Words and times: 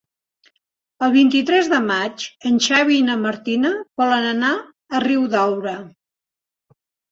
El 1.07 1.11
vint-i-tres 1.15 1.69
de 1.73 1.81
maig 1.89 2.25
en 2.53 2.57
Xavi 2.69 2.97
i 3.01 3.05
na 3.11 3.19
Martina 3.27 3.73
volen 4.05 4.27
anar 4.33 4.51
a 5.01 5.05
Riudaura. 5.07 5.79